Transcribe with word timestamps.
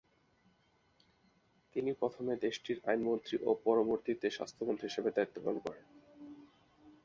তিনি 1.75 1.91
প্রথমে 1.93 2.33
দেশটির 2.37 2.77
আইনমন্ত্রী 2.85 3.35
ও 3.43 3.51
পরবর্তীতে 3.63 4.27
স্বাস্থ্যমন্ত্রী 4.29 4.85
হিসাবে 4.89 5.09
দায়িত্ব 5.11 5.35
পালন 5.41 5.57
করেন। 5.59 5.85